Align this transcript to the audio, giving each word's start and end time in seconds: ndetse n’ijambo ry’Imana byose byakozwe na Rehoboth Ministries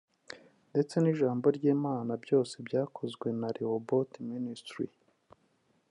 ndetse 0.71 0.95
n’ijambo 0.99 1.45
ry’Imana 1.57 2.11
byose 2.23 2.55
byakozwe 2.67 3.27
na 3.39 3.49
Rehoboth 3.57 4.13
Ministries 4.31 4.97